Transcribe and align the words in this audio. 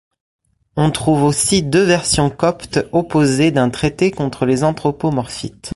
On 0.77 0.89
trouve 0.89 1.21
aussi 1.21 1.61
deux 1.61 1.83
versions 1.83 2.31
coptes 2.31 2.79
opposées 2.91 3.51
d'un 3.51 3.69
traité 3.69 4.09
contre 4.09 4.47
les 4.47 4.63
anthropomorphites. 4.63 5.69